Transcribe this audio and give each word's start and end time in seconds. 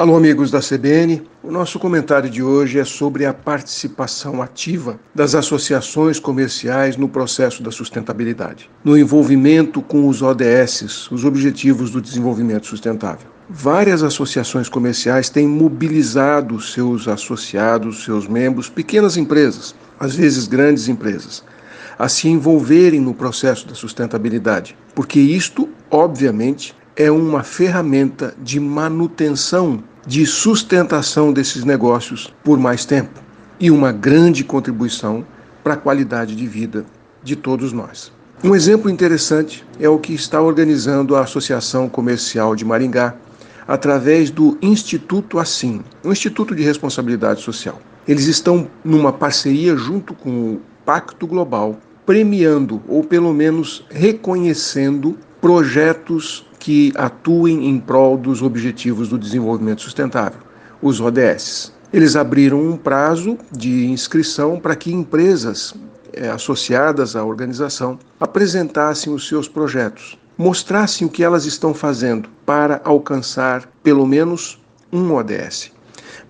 Alô, 0.00 0.16
amigos 0.16 0.50
da 0.50 0.60
CBN. 0.60 1.22
O 1.42 1.50
nosso 1.50 1.78
comentário 1.78 2.30
de 2.30 2.42
hoje 2.42 2.78
é 2.78 2.86
sobre 2.86 3.26
a 3.26 3.34
participação 3.34 4.40
ativa 4.40 4.98
das 5.14 5.34
associações 5.34 6.18
comerciais 6.18 6.96
no 6.96 7.06
processo 7.06 7.62
da 7.62 7.70
sustentabilidade, 7.70 8.70
no 8.82 8.96
envolvimento 8.96 9.82
com 9.82 10.08
os 10.08 10.22
ODS, 10.22 11.10
os 11.10 11.22
Objetivos 11.26 11.90
do 11.90 12.00
Desenvolvimento 12.00 12.66
Sustentável. 12.66 13.28
Várias 13.46 14.02
associações 14.02 14.70
comerciais 14.70 15.28
têm 15.28 15.46
mobilizado 15.46 16.58
seus 16.62 17.06
associados, 17.06 18.02
seus 18.02 18.26
membros, 18.26 18.70
pequenas 18.70 19.18
empresas, 19.18 19.74
às 19.98 20.14
vezes 20.14 20.46
grandes 20.46 20.88
empresas, 20.88 21.44
a 21.98 22.08
se 22.08 22.26
envolverem 22.26 23.00
no 23.00 23.12
processo 23.12 23.68
da 23.68 23.74
sustentabilidade, 23.74 24.74
porque 24.94 25.20
isto, 25.20 25.68
obviamente, 25.90 26.74
é 26.96 27.10
uma 27.10 27.42
ferramenta 27.42 28.34
de 28.42 28.60
manutenção 28.60 29.82
de 30.06 30.26
sustentação 30.26 31.32
desses 31.32 31.64
negócios 31.64 32.32
por 32.42 32.58
mais 32.58 32.84
tempo 32.84 33.20
e 33.58 33.70
uma 33.70 33.92
grande 33.92 34.42
contribuição 34.42 35.24
para 35.62 35.74
a 35.74 35.76
qualidade 35.76 36.34
de 36.34 36.46
vida 36.46 36.84
de 37.22 37.36
todos 37.36 37.72
nós. 37.72 38.12
Um 38.42 38.54
exemplo 38.54 38.90
interessante 38.90 39.64
é 39.78 39.88
o 39.88 39.98
que 39.98 40.14
está 40.14 40.40
organizando 40.40 41.14
a 41.14 41.20
Associação 41.20 41.88
Comercial 41.88 42.56
de 42.56 42.64
Maringá 42.64 43.14
através 43.68 44.30
do 44.30 44.56
Instituto 44.62 45.38
Assim, 45.38 45.82
um 46.02 46.10
Instituto 46.10 46.56
de 46.56 46.62
Responsabilidade 46.62 47.42
Social. 47.42 47.78
Eles 48.08 48.26
estão 48.26 48.66
numa 48.82 49.12
parceria 49.12 49.76
junto 49.76 50.14
com 50.14 50.54
o 50.54 50.60
Pacto 50.84 51.26
Global, 51.26 51.78
premiando 52.06 52.82
ou 52.88 53.04
pelo 53.04 53.32
menos 53.34 53.84
reconhecendo 53.90 55.18
projetos 55.40 56.46
que 56.60 56.92
atuem 56.94 57.66
em 57.68 57.80
prol 57.80 58.16
dos 58.16 58.42
Objetivos 58.42 59.08
do 59.08 59.18
Desenvolvimento 59.18 59.80
Sustentável, 59.82 60.40
os 60.80 61.00
ODS. 61.00 61.72
Eles 61.92 62.14
abriram 62.14 62.62
um 62.62 62.76
prazo 62.76 63.36
de 63.50 63.86
inscrição 63.86 64.60
para 64.60 64.76
que 64.76 64.92
empresas 64.92 65.74
é, 66.12 66.28
associadas 66.28 67.16
à 67.16 67.24
organização 67.24 67.98
apresentassem 68.20 69.12
os 69.12 69.26
seus 69.26 69.48
projetos, 69.48 70.18
mostrassem 70.38 71.06
o 71.06 71.10
que 71.10 71.24
elas 71.24 71.46
estão 71.46 71.74
fazendo 71.74 72.28
para 72.46 72.80
alcançar 72.84 73.68
pelo 73.82 74.06
menos 74.06 74.60
um 74.92 75.12
ODS. 75.14 75.72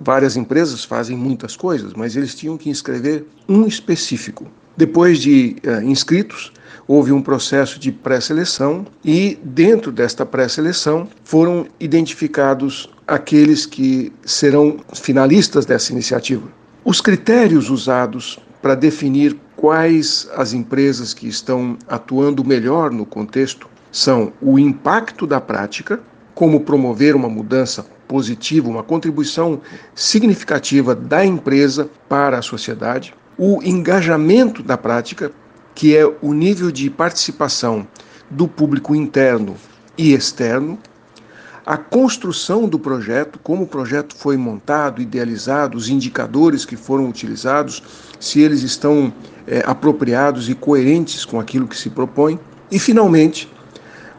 Várias 0.00 0.36
empresas 0.36 0.84
fazem 0.84 1.16
muitas 1.16 1.56
coisas, 1.56 1.92
mas 1.92 2.16
eles 2.16 2.34
tinham 2.34 2.56
que 2.56 2.70
inscrever 2.70 3.26
um 3.48 3.66
específico. 3.66 4.46
Depois 4.76 5.18
de 5.18 5.56
uh, 5.66 5.82
inscritos, 5.82 6.52
houve 6.86 7.12
um 7.12 7.22
processo 7.22 7.78
de 7.78 7.92
pré-seleção 7.92 8.86
e, 9.04 9.38
dentro 9.42 9.92
desta 9.92 10.26
pré-seleção, 10.26 11.08
foram 11.24 11.66
identificados 11.78 12.90
aqueles 13.06 13.66
que 13.66 14.12
serão 14.24 14.78
finalistas 14.94 15.66
dessa 15.66 15.92
iniciativa. 15.92 16.48
Os 16.84 17.00
critérios 17.00 17.70
usados 17.70 18.38
para 18.62 18.74
definir 18.74 19.36
quais 19.56 20.28
as 20.34 20.52
empresas 20.52 21.12
que 21.12 21.28
estão 21.28 21.76
atuando 21.88 22.44
melhor 22.44 22.90
no 22.90 23.04
contexto 23.04 23.68
são 23.92 24.32
o 24.40 24.58
impacto 24.58 25.26
da 25.26 25.40
prática, 25.40 26.00
como 26.34 26.60
promover 26.60 27.14
uma 27.14 27.28
mudança 27.28 27.84
positiva, 28.08 28.68
uma 28.68 28.82
contribuição 28.82 29.60
significativa 29.94 30.94
da 30.94 31.24
empresa 31.24 31.90
para 32.08 32.38
a 32.38 32.42
sociedade, 32.42 33.14
o 33.36 33.62
engajamento 33.62 34.62
da 34.62 34.76
prática, 34.76 35.32
que 35.80 35.96
é 35.96 36.06
o 36.20 36.34
nível 36.34 36.70
de 36.70 36.90
participação 36.90 37.88
do 38.28 38.46
público 38.46 38.94
interno 38.94 39.56
e 39.96 40.12
externo, 40.12 40.78
a 41.64 41.78
construção 41.78 42.68
do 42.68 42.78
projeto, 42.78 43.38
como 43.42 43.62
o 43.62 43.66
projeto 43.66 44.14
foi 44.14 44.36
montado, 44.36 45.00
idealizado, 45.00 45.78
os 45.78 45.88
indicadores 45.88 46.66
que 46.66 46.76
foram 46.76 47.08
utilizados, 47.08 47.82
se 48.20 48.42
eles 48.42 48.62
estão 48.62 49.10
é, 49.46 49.62
apropriados 49.64 50.50
e 50.50 50.54
coerentes 50.54 51.24
com 51.24 51.40
aquilo 51.40 51.66
que 51.66 51.78
se 51.78 51.88
propõe, 51.88 52.38
e 52.70 52.78
finalmente 52.78 53.50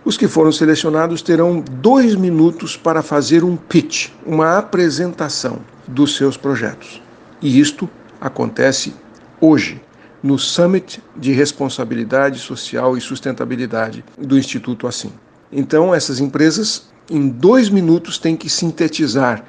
os 0.04 0.18
que 0.18 0.28
foram 0.28 0.52
selecionados 0.52 1.22
terão 1.22 1.64
dois 1.74 2.16
minutos 2.16 2.76
para 2.76 3.04
fazer 3.04 3.44
um 3.44 3.56
pitch, 3.56 4.10
uma 4.26 4.58
apresentação 4.58 5.60
dos 5.88 6.18
seus 6.18 6.36
projetos. 6.36 7.00
E 7.40 7.60
isto 7.60 7.88
acontece 8.20 8.96
hoje, 9.40 9.80
no 10.24 10.38
Summit 10.38 11.02
de 11.16 11.32
Responsabilidade 11.32 12.40
Social 12.40 12.96
e 12.96 13.02
Sustentabilidade 13.02 14.04
do 14.18 14.38
Instituto 14.38 14.88
Assim. 14.88 15.12
Então, 15.52 15.94
essas 15.94 16.20
empresas, 16.20 16.88
em 17.10 17.28
dois 17.28 17.70
minutos, 17.70 18.18
têm 18.18 18.38
que 18.38 18.50
sintetizar 18.50 19.44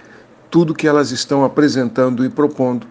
tudo 0.50 0.74
que 0.74 0.86
elas 0.86 1.10
estão 1.10 1.44
apresentando 1.44 2.24
e 2.24 2.28
propondo, 2.28 2.86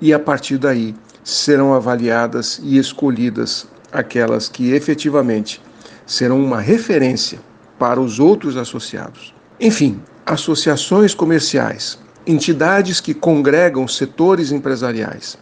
e 0.00 0.12
a 0.12 0.18
partir 0.18 0.58
daí 0.58 0.94
serão 1.24 1.74
avaliadas 1.74 2.60
e 2.62 2.78
escolhidas 2.78 3.66
aquelas 3.92 4.48
que 4.48 4.72
efetivamente 4.72 5.60
serão 6.06 6.42
uma 6.42 6.60
referência 6.60 7.38
para 7.78 8.00
os 8.00 8.18
outros 8.18 8.56
associados. 8.56 9.34
Enfim, 9.60 10.00
associações 10.24 11.14
comerciais, 11.14 11.98
entidades 12.26 13.00
que 13.00 13.14
congregam 13.14 13.86
setores 13.86 14.50
empresariais, 14.50 15.36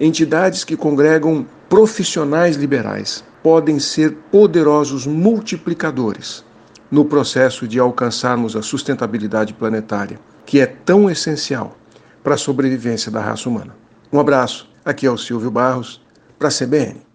entidades 0.00 0.64
que 0.64 0.76
congregam 0.76 1.46
profissionais 1.68 2.56
liberais 2.56 3.22
podem 3.42 3.78
ser 3.78 4.12
poderosos 4.32 5.06
multiplicadores 5.06 6.44
no 6.90 7.04
processo 7.04 7.68
de 7.68 7.78
alcançarmos 7.78 8.56
a 8.56 8.62
sustentabilidade 8.62 9.54
planetária, 9.54 10.18
que 10.44 10.58
é 10.58 10.66
tão 10.66 11.08
essencial 11.08 11.76
para 12.24 12.34
a 12.34 12.38
sobrevivência 12.38 13.12
da 13.12 13.20
raça 13.20 13.48
humana. 13.48 13.76
Um 14.12 14.18
abraço, 14.18 14.68
aqui 14.84 15.06
é 15.06 15.10
o 15.10 15.18
Silvio 15.18 15.50
Barros, 15.50 16.00
para 16.38 16.48
a 16.48 16.50
CBN. 16.50 17.09